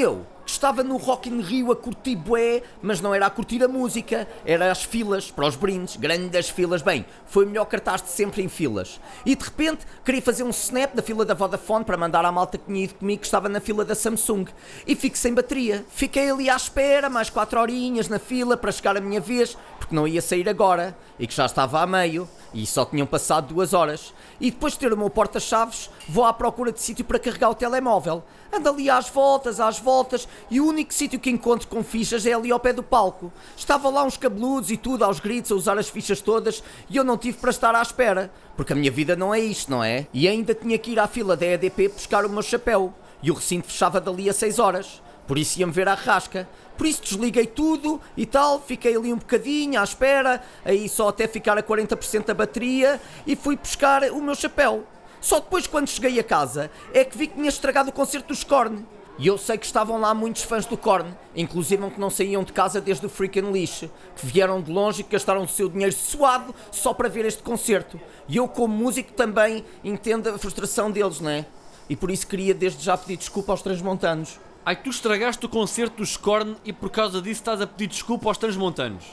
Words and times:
eu, 0.00 0.24
que 0.37 0.37
estava 0.58 0.82
no 0.82 0.96
Rock 0.96 1.28
in 1.28 1.40
Rio 1.40 1.70
a 1.70 1.76
curtir 1.76 2.16
bué, 2.16 2.62
mas 2.82 3.00
não 3.00 3.14
era 3.14 3.26
a 3.26 3.30
curtir 3.30 3.62
a 3.62 3.68
música, 3.68 4.26
era 4.44 4.72
as 4.72 4.82
filas 4.82 5.30
para 5.30 5.46
os 5.46 5.54
brindes, 5.54 5.96
grandes 5.96 6.50
filas. 6.50 6.82
Bem, 6.82 7.06
foi 7.26 7.44
o 7.44 7.48
melhor 7.48 7.64
cartaz 7.66 8.02
de 8.02 8.08
sempre 8.08 8.42
em 8.42 8.48
filas. 8.48 9.00
E 9.24 9.36
de 9.36 9.44
repente 9.44 9.86
queria 10.04 10.20
fazer 10.20 10.42
um 10.42 10.50
snap 10.50 10.94
da 10.94 11.02
fila 11.02 11.24
da 11.24 11.32
Vodafone 11.32 11.84
para 11.84 11.96
mandar 11.96 12.24
à 12.24 12.32
malta 12.32 12.58
que 12.58 12.66
tinha 12.66 12.84
ido 12.84 12.94
comigo 12.94 13.20
que 13.20 13.26
estava 13.26 13.48
na 13.48 13.60
fila 13.60 13.84
da 13.84 13.94
Samsung. 13.94 14.46
E 14.84 14.96
fico 14.96 15.16
sem 15.16 15.32
bateria. 15.32 15.84
Fiquei 15.90 16.28
ali 16.28 16.50
à 16.50 16.56
espera, 16.56 17.08
mais 17.08 17.30
quatro 17.30 17.60
horinhas 17.60 18.08
na 18.08 18.18
fila 18.18 18.56
para 18.56 18.72
chegar 18.72 18.96
a 18.96 19.00
minha 19.00 19.20
vez, 19.20 19.56
porque 19.78 19.94
não 19.94 20.08
ia 20.08 20.20
sair 20.20 20.48
agora 20.48 20.96
e 21.20 21.26
que 21.26 21.34
já 21.34 21.46
estava 21.46 21.80
a 21.80 21.86
meio 21.86 22.28
e 22.52 22.66
só 22.66 22.84
tinham 22.84 23.06
passado 23.06 23.54
duas 23.54 23.72
horas. 23.74 24.14
E 24.40 24.50
depois 24.50 24.72
de 24.72 24.78
ter 24.78 24.92
o 24.92 24.96
meu 24.96 25.10
porta-chaves, 25.10 25.90
vou 26.08 26.24
à 26.24 26.32
procura 26.32 26.72
de 26.72 26.80
sítio 26.80 27.04
para 27.04 27.18
carregar 27.18 27.50
o 27.50 27.54
telemóvel. 27.54 28.22
Ando 28.52 28.68
ali 28.70 28.88
às 28.88 29.08
voltas, 29.08 29.60
às 29.60 29.78
voltas, 29.78 30.26
e 30.50 30.60
o 30.60 30.66
único 30.66 30.92
sítio 30.92 31.18
que 31.18 31.30
encontro 31.30 31.68
com 31.68 31.82
fichas 31.82 32.24
é 32.26 32.32
ali 32.32 32.50
ao 32.50 32.60
pé 32.60 32.72
do 32.72 32.82
palco. 32.82 33.32
Estavam 33.56 33.92
lá 33.92 34.02
uns 34.04 34.16
cabeludos 34.16 34.70
e 34.70 34.76
tudo 34.76 35.04
aos 35.04 35.20
gritos 35.20 35.52
a 35.52 35.54
usar 35.54 35.78
as 35.78 35.88
fichas 35.88 36.20
todas 36.20 36.62
e 36.88 36.96
eu 36.96 37.04
não 37.04 37.18
tive 37.18 37.38
para 37.38 37.50
estar 37.50 37.74
à 37.74 37.82
espera, 37.82 38.32
porque 38.56 38.72
a 38.72 38.76
minha 38.76 38.90
vida 38.90 39.14
não 39.14 39.34
é 39.34 39.40
isto, 39.40 39.70
não 39.70 39.82
é? 39.82 40.06
E 40.12 40.26
ainda 40.26 40.54
tinha 40.54 40.78
que 40.78 40.92
ir 40.92 40.98
à 40.98 41.06
fila 41.06 41.36
da 41.36 41.46
EDP 41.46 41.88
buscar 41.88 42.24
o 42.24 42.30
meu 42.30 42.42
chapéu. 42.42 42.92
E 43.22 43.30
o 43.30 43.34
recinto 43.34 43.66
fechava 43.66 44.00
dali 44.00 44.30
a 44.30 44.32
6 44.32 44.58
horas. 44.58 45.02
Por 45.26 45.36
isso 45.36 45.60
ia-me 45.60 45.72
ver 45.72 45.88
à 45.88 45.94
rasca. 45.94 46.48
Por 46.76 46.86
isso 46.86 47.02
desliguei 47.02 47.46
tudo 47.46 48.00
e 48.16 48.24
tal, 48.24 48.60
fiquei 48.60 48.96
ali 48.96 49.12
um 49.12 49.18
bocadinho 49.18 49.80
à 49.80 49.84
espera, 49.84 50.40
aí 50.64 50.88
só 50.88 51.08
até 51.08 51.26
ficar 51.26 51.58
a 51.58 51.62
40% 51.62 52.26
da 52.26 52.34
bateria 52.34 53.00
e 53.26 53.34
fui 53.34 53.56
buscar 53.56 54.04
o 54.12 54.22
meu 54.22 54.36
chapéu. 54.36 54.86
Só 55.20 55.40
depois, 55.40 55.66
quando 55.66 55.88
cheguei 55.88 56.18
a 56.20 56.24
casa, 56.24 56.70
é 56.94 57.04
que 57.04 57.18
vi 57.18 57.26
que 57.26 57.34
tinha 57.34 57.48
estragado 57.48 57.90
o 57.90 57.92
concerto 57.92 58.28
dos 58.28 58.44
Korn. 58.44 58.86
E 59.18 59.26
eu 59.26 59.36
sei 59.36 59.58
que 59.58 59.66
estavam 59.66 59.98
lá 59.98 60.14
muitos 60.14 60.44
fãs 60.44 60.64
do 60.64 60.76
Korn, 60.76 61.12
inclusive 61.34 61.90
que 61.90 61.98
não 61.98 62.08
saíam 62.08 62.44
de 62.44 62.52
casa 62.52 62.80
desde 62.80 63.04
o 63.04 63.08
Freaking 63.08 63.50
Lixo, 63.50 63.90
que 64.14 64.24
vieram 64.24 64.62
de 64.62 64.70
longe 64.70 65.00
e 65.00 65.04
que 65.04 65.10
gastaram 65.10 65.42
o 65.42 65.48
seu 65.48 65.68
dinheiro 65.68 65.92
suado 65.92 66.54
só 66.70 66.94
para 66.94 67.08
ver 67.08 67.24
este 67.24 67.42
concerto. 67.42 68.00
E 68.28 68.36
eu, 68.36 68.46
como 68.46 68.72
músico, 68.72 69.12
também 69.12 69.64
entendo 69.82 70.28
a 70.28 70.38
frustração 70.38 70.88
deles, 70.88 71.20
não 71.20 71.30
é? 71.30 71.44
E 71.90 71.96
por 71.96 72.12
isso 72.12 72.28
queria 72.28 72.54
desde 72.54 72.84
já 72.84 72.96
pedir 72.96 73.16
desculpa 73.16 73.52
aos 73.52 73.60
transmontanos. 73.60 74.38
Ai, 74.64 74.76
tu 74.76 74.90
estragaste 74.90 75.44
o 75.44 75.48
concerto 75.48 75.96
dos 75.96 76.16
Korn 76.16 76.56
e 76.64 76.72
por 76.72 76.88
causa 76.88 77.20
disso 77.20 77.40
estás 77.40 77.60
a 77.60 77.66
pedir 77.66 77.88
desculpa 77.88 78.28
aos 78.28 78.38
transmontanos. 78.38 79.04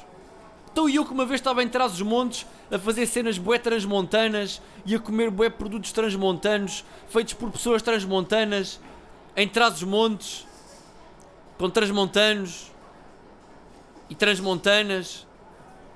Então 0.71 0.87
eu 0.87 1.05
que 1.05 1.13
uma 1.13 1.25
vez 1.25 1.39
estava 1.39 1.63
em 1.63 1.69
Trás-os-Montes 1.69 2.45
a 2.69 2.77
fazer 2.77 3.07
cenas 3.07 3.37
bué 3.37 3.57
transmontanas 3.57 4.61
e 4.85 4.93
a 4.93 4.99
comer 4.99 5.31
bué 5.31 5.49
produtos 5.49 5.93
transmontanos 5.93 6.83
feitos 7.07 7.33
por 7.33 7.49
pessoas 7.49 7.81
transmontanas 7.81 8.79
em 9.35 9.47
Trás-os-Montes 9.47 10.45
com 11.57 11.69
transmontanos 11.69 12.71
e 14.09 14.15
transmontanas 14.15 15.25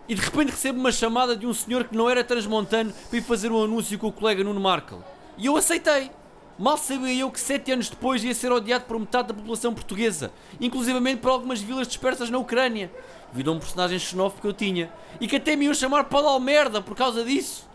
e 0.07 0.15
de 0.15 0.21
repente 0.21 0.51
recebo 0.51 0.79
uma 0.79 0.91
chamada 0.91 1.35
de 1.35 1.45
um 1.45 1.53
senhor 1.53 1.83
que 1.83 1.95
não 1.95 2.09
era 2.09 2.23
transmontano 2.23 2.91
para 3.09 3.17
ir 3.17 3.21
fazer 3.21 3.51
um 3.51 3.63
anúncio 3.63 3.97
com 3.99 4.07
o 4.07 4.11
colega 4.11 4.43
Nuno 4.43 4.59
Markel. 4.59 5.03
E 5.37 5.45
eu 5.45 5.55
aceitei. 5.55 6.11
Mal 6.57 6.77
sabia 6.77 7.13
eu 7.13 7.31
que 7.31 7.39
sete 7.39 7.71
anos 7.71 7.89
depois 7.89 8.21
ia 8.23 8.33
ser 8.33 8.51
odiado 8.51 8.83
por 8.85 8.99
metade 8.99 9.29
da 9.29 9.33
população 9.33 9.73
portuguesa, 9.73 10.33
inclusivamente 10.59 11.21
por 11.21 11.29
algumas 11.29 11.61
vilas 11.61 11.87
dispersas 11.87 12.29
na 12.29 12.37
Ucrânia, 12.37 12.91
a 13.33 13.51
um 13.51 13.59
personagem 13.59 13.99
xenófobo 13.99 14.41
que 14.41 14.47
eu 14.47 14.53
tinha, 14.53 14.91
e 15.21 15.27
que 15.27 15.37
até 15.37 15.55
me 15.55 15.65
iam 15.65 15.73
chamar 15.73 16.05
para 16.05 16.37
merda 16.39 16.81
por 16.81 16.97
causa 16.97 17.23
disso. 17.23 17.68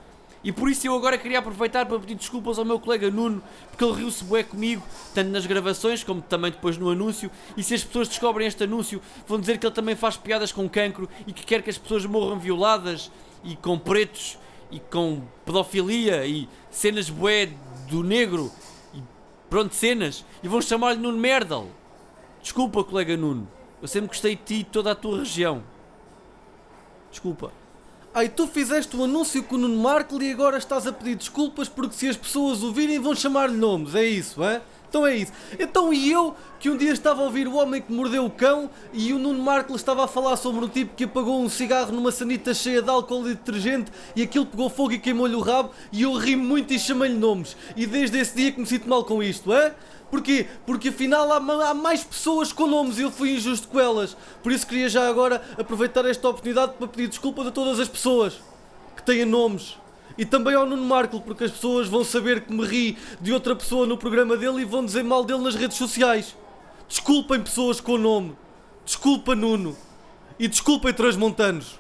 E 0.44 0.52
por 0.52 0.68
isso 0.70 0.86
eu 0.86 0.94
agora 0.94 1.16
queria 1.16 1.38
aproveitar 1.38 1.86
para 1.86 1.98
pedir 1.98 2.14
desculpas 2.14 2.58
ao 2.58 2.64
meu 2.64 2.78
colega 2.78 3.10
Nuno, 3.10 3.42
porque 3.70 3.82
ele 3.82 3.94
riu-se 3.94 4.22
bué 4.22 4.42
comigo, 4.44 4.82
tanto 5.14 5.30
nas 5.30 5.46
gravações 5.46 6.04
como 6.04 6.20
também 6.20 6.50
depois 6.50 6.76
no 6.76 6.90
anúncio, 6.90 7.30
e 7.56 7.62
se 7.62 7.74
as 7.74 7.82
pessoas 7.82 8.08
descobrem 8.08 8.46
este 8.46 8.62
anúncio, 8.64 9.00
vão 9.26 9.40
dizer 9.40 9.58
que 9.58 9.66
ele 9.66 9.74
também 9.74 9.96
faz 9.96 10.16
piadas 10.18 10.52
com 10.52 10.68
cancro 10.68 11.08
e 11.26 11.32
que 11.32 11.44
quer 11.44 11.62
que 11.62 11.70
as 11.70 11.78
pessoas 11.78 12.04
morram 12.04 12.38
violadas 12.38 13.10
e 13.42 13.56
com 13.56 13.78
pretos 13.78 14.38
e 14.70 14.78
com 14.78 15.22
pedofilia 15.46 16.26
e 16.26 16.46
cenas 16.70 17.08
bué 17.08 17.48
do 17.88 18.02
negro 18.02 18.52
pronto, 19.54 19.72
cenas, 19.72 20.24
e 20.42 20.48
vão 20.48 20.60
chamar-lhe 20.60 21.00
Nuno 21.00 21.16
Merdal. 21.16 21.68
Desculpa, 22.42 22.82
colega 22.82 23.16
Nuno. 23.16 23.48
Eu 23.80 23.86
sempre 23.86 24.08
gostei 24.08 24.34
de 24.34 24.42
ti 24.42 24.54
e 24.54 24.64
toda 24.64 24.90
a 24.90 24.94
tua 24.96 25.18
região. 25.18 25.62
Desculpa. 27.08 27.52
Ai, 28.16 28.28
tu 28.28 28.46
fizeste 28.46 28.94
o 28.94 29.00
um 29.00 29.04
anúncio 29.06 29.42
com 29.42 29.56
o 29.56 29.58
Nuno 29.58 29.76
Marco 29.82 30.22
e 30.22 30.30
agora 30.30 30.56
estás 30.56 30.86
a 30.86 30.92
pedir 30.92 31.16
desculpas 31.16 31.68
porque 31.68 31.96
se 31.96 32.08
as 32.08 32.16
pessoas 32.16 32.62
ouvirem 32.62 33.00
vão 33.00 33.12
chamar-lhe 33.12 33.56
nomes, 33.56 33.96
é 33.96 34.04
isso, 34.04 34.44
é? 34.44 34.62
Então 34.94 35.04
é 35.04 35.16
isso. 35.16 35.32
Então 35.58 35.92
e 35.92 36.12
eu, 36.12 36.36
que 36.60 36.70
um 36.70 36.76
dia 36.76 36.92
estava 36.92 37.20
a 37.20 37.24
ouvir 37.24 37.48
o 37.48 37.56
homem 37.56 37.82
que 37.82 37.92
mordeu 37.92 38.24
o 38.24 38.30
cão 38.30 38.70
e 38.92 39.12
o 39.12 39.18
Nuno 39.18 39.42
Marco 39.42 39.74
estava 39.74 40.04
a 40.04 40.06
falar 40.06 40.36
sobre 40.36 40.64
um 40.64 40.68
tipo 40.68 40.94
que 40.94 41.02
apagou 41.02 41.42
um 41.42 41.48
cigarro 41.48 41.90
numa 41.90 42.12
sanita 42.12 42.54
cheia 42.54 42.80
de 42.80 42.88
álcool 42.88 43.28
e 43.28 43.34
detergente 43.34 43.90
e 44.14 44.22
aquilo 44.22 44.46
pegou 44.46 44.70
fogo 44.70 44.92
e 44.92 45.00
queimou-lhe 45.00 45.34
o 45.34 45.40
rabo 45.40 45.72
e 45.90 46.02
eu 46.02 46.14
ri 46.14 46.36
muito 46.36 46.72
e 46.72 46.78
chamei-lhe 46.78 47.18
nomes. 47.18 47.56
E 47.74 47.86
desde 47.86 48.20
esse 48.20 48.36
dia 48.36 48.52
que 48.52 48.60
me 48.60 48.66
sinto 48.66 48.88
mal 48.88 49.02
com 49.02 49.20
isto, 49.20 49.52
é? 49.52 49.74
Porquê? 50.12 50.46
Porque 50.64 50.90
afinal 50.90 51.32
há, 51.32 51.38
há, 51.70 51.74
mais 51.74 52.04
pessoas 52.04 52.52
com 52.52 52.68
nomes 52.68 52.96
e 52.96 53.02
eu 53.02 53.10
fui 53.10 53.34
injusto 53.34 53.66
com 53.66 53.80
elas. 53.80 54.16
Por 54.44 54.52
isso 54.52 54.64
queria 54.64 54.88
já 54.88 55.08
agora 55.08 55.42
aproveitar 55.58 56.04
esta 56.04 56.28
oportunidade 56.28 56.74
para 56.78 56.86
pedir 56.86 57.08
desculpas 57.08 57.48
a 57.48 57.50
todas 57.50 57.80
as 57.80 57.88
pessoas 57.88 58.40
que 58.94 59.02
têm 59.02 59.24
nomes. 59.24 59.76
E 60.16 60.24
também 60.24 60.54
ao 60.54 60.64
Nuno 60.64 60.84
Marco, 60.84 61.20
porque 61.20 61.44
as 61.44 61.50
pessoas 61.50 61.88
vão 61.88 62.04
saber 62.04 62.42
que 62.42 62.52
me 62.52 62.64
ri 62.64 62.98
de 63.20 63.32
outra 63.32 63.56
pessoa 63.56 63.86
no 63.86 63.98
programa 63.98 64.36
dele 64.36 64.62
e 64.62 64.64
vão 64.64 64.84
dizer 64.84 65.02
mal 65.02 65.24
dele 65.24 65.42
nas 65.42 65.54
redes 65.54 65.76
sociais. 65.76 66.36
Desculpem 66.88 67.42
pessoas 67.42 67.80
com 67.80 67.98
nome. 67.98 68.36
Desculpa 68.84 69.34
Nuno. 69.34 69.76
E 70.38 70.46
desculpem 70.46 70.92
Transmontanos. 70.92 71.78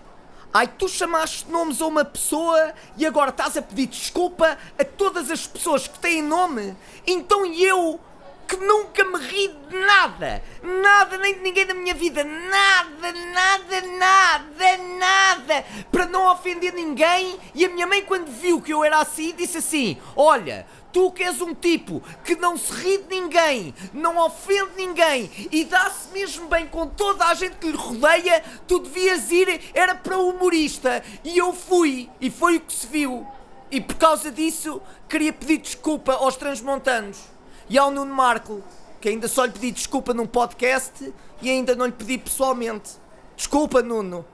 Ai, 0.52 0.68
tu 0.68 0.88
chamaste 0.88 1.50
nomes 1.50 1.82
a 1.82 1.86
uma 1.86 2.04
pessoa 2.04 2.72
e 2.96 3.04
agora 3.04 3.30
estás 3.30 3.56
a 3.56 3.62
pedir 3.62 3.86
desculpa 3.86 4.56
a 4.78 4.84
todas 4.84 5.28
as 5.28 5.46
pessoas 5.46 5.88
que 5.88 5.98
têm 5.98 6.22
nome? 6.22 6.76
Então 7.04 7.44
eu 7.44 7.98
que 8.46 8.56
nunca 8.56 9.04
me 9.04 9.18
ri 9.18 9.48
de 9.48 9.76
nada, 9.76 10.42
nada, 10.62 11.18
nem 11.18 11.34
de 11.34 11.40
ninguém 11.40 11.66
da 11.66 11.74
minha 11.74 11.94
vida, 11.94 12.22
nada, 12.24 13.12
nada, 13.12 13.80
nada, 13.98 14.76
nada, 14.98 15.64
para 15.90 16.06
não 16.06 16.30
ofender 16.30 16.72
ninguém. 16.72 17.38
E 17.54 17.64
a 17.64 17.68
minha 17.68 17.86
mãe, 17.86 18.02
quando 18.02 18.30
viu 18.30 18.60
que 18.60 18.72
eu 18.72 18.84
era 18.84 18.98
assim, 18.98 19.34
disse 19.36 19.58
assim: 19.58 19.96
Olha, 20.14 20.66
tu 20.92 21.10
que 21.10 21.22
és 21.22 21.40
um 21.40 21.54
tipo 21.54 22.02
que 22.24 22.36
não 22.36 22.56
se 22.56 22.72
ri 22.72 22.98
de 22.98 23.08
ninguém, 23.08 23.74
não 23.92 24.16
ofende 24.18 24.70
ninguém 24.76 25.30
e 25.50 25.64
dá-se 25.64 26.08
mesmo 26.12 26.46
bem 26.48 26.66
com 26.66 26.86
toda 26.86 27.26
a 27.26 27.34
gente 27.34 27.56
que 27.56 27.66
lhe 27.70 27.76
rodeia, 27.76 28.44
tu 28.66 28.78
devias 28.78 29.30
ir, 29.30 29.72
era 29.74 29.94
para 29.94 30.18
humorista. 30.18 31.02
E 31.24 31.36
eu 31.38 31.52
fui, 31.52 32.08
e 32.20 32.30
foi 32.30 32.56
o 32.56 32.60
que 32.60 32.72
se 32.72 32.86
viu. 32.86 33.26
E 33.70 33.80
por 33.80 33.96
causa 33.96 34.30
disso, 34.30 34.80
queria 35.08 35.32
pedir 35.32 35.58
desculpa 35.58 36.12
aos 36.14 36.36
transmontanos 36.36 37.33
e 37.68 37.78
ao 37.78 37.90
Nuno 37.90 38.14
Marco, 38.14 38.62
que 39.00 39.08
ainda 39.08 39.28
só 39.28 39.44
lhe 39.44 39.52
pedi 39.52 39.70
desculpa 39.70 40.14
num 40.14 40.26
podcast 40.26 41.12
e 41.40 41.50
ainda 41.50 41.74
não 41.74 41.86
lhe 41.86 41.92
pedi 41.92 42.18
pessoalmente. 42.18 42.92
Desculpa, 43.36 43.82
Nuno. 43.82 44.24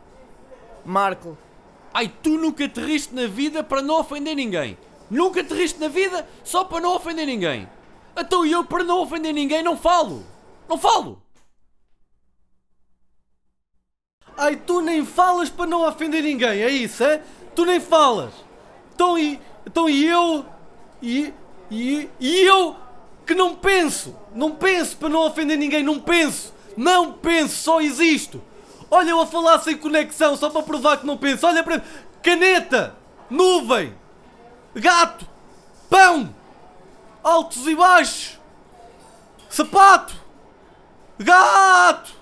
Marco. 0.84 1.36
Ai, 1.92 2.12
tu 2.22 2.30
nunca 2.30 2.68
te 2.68 2.80
riste 2.80 3.14
na 3.14 3.26
vida 3.26 3.64
para 3.64 3.82
não 3.82 4.00
ofender 4.00 4.36
ninguém. 4.36 4.78
Nunca 5.10 5.42
te 5.42 5.54
riste 5.54 5.80
na 5.80 5.88
vida 5.88 6.28
só 6.44 6.64
para 6.64 6.80
não 6.80 6.94
ofender 6.94 7.26
ninguém. 7.26 7.68
Então 8.16 8.44
eu, 8.44 8.64
para 8.64 8.84
não 8.84 9.02
ofender 9.02 9.32
ninguém, 9.32 9.62
não 9.62 9.76
falo. 9.76 10.24
Não 10.68 10.78
falo. 10.78 11.20
Ai, 14.36 14.56
tu 14.56 14.80
nem 14.80 15.04
falas 15.04 15.50
para 15.50 15.66
não 15.66 15.86
ofender 15.86 16.22
ninguém, 16.22 16.62
é 16.62 16.71
isso, 16.71 17.03
é? 17.03 17.22
Tu 17.54 17.65
nem 17.65 17.80
falas. 17.80 18.33
Então 18.94 19.18
e, 19.18 19.41
então 19.66 19.88
e 19.88 20.06
eu? 20.06 20.47
E, 21.03 21.34
e, 21.71 22.09
e 22.21 22.41
eu 22.42 22.76
que 23.30 23.34
não 23.36 23.54
penso, 23.54 24.16
não 24.34 24.56
penso 24.56 24.97
para 24.97 25.09
não 25.09 25.24
ofender 25.24 25.56
ninguém, 25.56 25.84
não 25.84 26.00
penso, 26.00 26.53
não 26.77 27.12
penso, 27.12 27.54
só 27.62 27.80
existo. 27.80 28.42
Olha 28.91 29.10
eu 29.10 29.21
a 29.21 29.27
falar 29.27 29.60
sem 29.60 29.78
conexão, 29.78 30.34
só 30.34 30.50
para 30.50 30.65
provar 30.65 30.97
que 30.97 31.06
não 31.06 31.16
penso. 31.16 31.47
Olha 31.47 31.62
para 31.62 31.80
caneta, 32.24 32.97
nuvem, 33.30 33.97
gato, 34.74 35.24
pão, 35.88 36.34
altos 37.22 37.68
e 37.68 37.77
baixos, 37.77 38.36
sapato, 39.48 40.16
gato. 41.16 42.12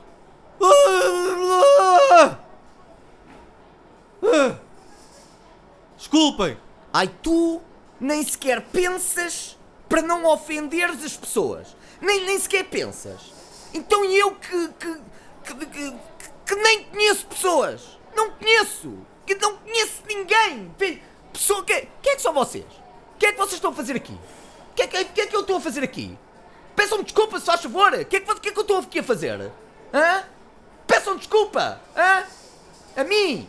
Desculpem. 5.96 6.58
Ai, 6.92 7.08
tu 7.22 7.62
nem 7.98 8.22
sequer 8.22 8.60
pensas 8.60 9.57
para 9.88 10.02
não 10.02 10.24
ofenderes 10.26 11.04
as 11.04 11.16
pessoas. 11.16 11.76
Nem, 12.00 12.24
nem 12.24 12.38
sequer 12.38 12.64
pensas. 12.64 13.32
Então 13.72 14.04
eu 14.04 14.34
que 14.34 14.68
que, 14.68 15.00
que, 15.44 15.66
que, 15.66 15.94
que, 16.46 16.54
nem 16.56 16.84
conheço 16.84 17.26
pessoas. 17.26 17.98
Não 18.14 18.30
conheço. 18.30 18.94
Que 19.26 19.34
não 19.36 19.56
conheço 19.56 20.02
ninguém. 20.06 20.72
Pessoa, 21.32 21.64
que, 21.64 21.88
que 22.02 22.10
é 22.10 22.16
que 22.16 22.22
são 22.22 22.32
vocês? 22.32 22.64
O 23.14 23.18
que 23.18 23.26
é 23.26 23.32
que 23.32 23.38
vocês 23.38 23.54
estão 23.54 23.70
a 23.70 23.74
fazer 23.74 23.96
aqui? 23.96 24.12
O 24.70 24.74
que, 24.74 24.82
é 24.82 24.86
que, 24.86 25.04
que 25.06 25.20
é 25.22 25.26
que 25.26 25.36
eu 25.36 25.40
estou 25.40 25.56
a 25.56 25.60
fazer 25.60 25.82
aqui? 25.82 26.16
Peçam 26.76 27.02
desculpa, 27.02 27.40
se 27.40 27.46
faz 27.46 27.60
favor! 27.60 27.92
O 27.92 28.04
que, 28.04 28.16
é 28.16 28.20
que, 28.20 28.34
que 28.40 28.48
é 28.48 28.52
que 28.52 28.58
eu 28.58 28.62
estou 28.62 28.78
aqui 28.78 29.00
a 29.00 29.02
fazer? 29.02 29.52
Hã? 29.92 30.22
Peçam 30.86 31.16
desculpa! 31.16 31.80
Hã? 31.96 32.24
A 32.96 33.04
mim! 33.04 33.48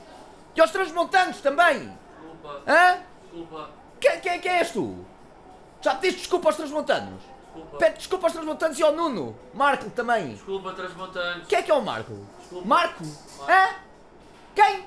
E 0.56 0.62
aos 0.62 0.72
transmontanos 0.72 1.40
também! 1.40 1.96
Desculpa, 2.20 2.64
Hã? 2.68 2.98
desculpa, 3.22 3.70
Quem, 4.00 4.20
quem, 4.20 4.40
quem 4.40 4.52
és 4.52 4.72
tu? 4.72 5.06
Já 5.82 5.96
pediste 5.96 6.22
desculpa 6.22 6.50
aos 6.50 6.58
transmontanos? 6.58 7.22
desculpa. 7.54 7.78
Pede 7.78 7.98
desculpa 7.98 8.26
aos 8.26 8.34
transmontanos 8.34 8.80
e 8.80 8.84
ao 8.84 8.94
Nuno! 8.94 9.36
Marco 9.54 9.90
também! 9.92 10.34
Desculpa, 10.34 10.74
transmontanos. 10.74 11.48
Quem 11.48 11.60
é 11.60 11.62
que 11.62 11.72
é 11.72 11.74
o 11.74 11.82
Marco? 11.82 12.14
Desculpa. 12.40 12.68
Marco? 12.68 13.04
Hã? 13.48 13.76
Quem? 14.56 14.86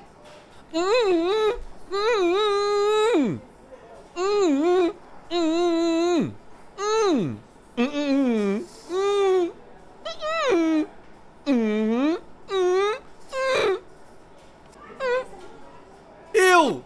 Eu! 16.33 16.83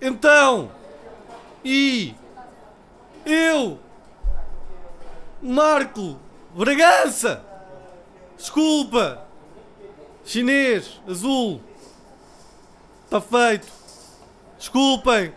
Então! 0.00 0.70
E! 1.64 2.14
Eu! 3.28 3.78
Marco! 5.42 6.18
Bragança! 6.56 7.44
Desculpa! 8.38 9.26
Chinês! 10.24 10.98
Azul! 11.06 11.60
Está 13.04 13.20
feito! 13.20 13.70
Desculpem! 14.58 15.34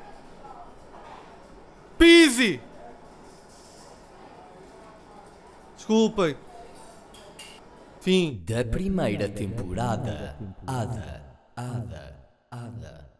Pise! 1.98 2.62
Desculpem! 5.76 6.38
Fim! 8.00 8.42
Da 8.46 8.64
primeira 8.64 9.28
temporada. 9.28 10.38
Ada, 10.66 11.26
Ada, 11.58 12.16
Ada. 12.50 13.11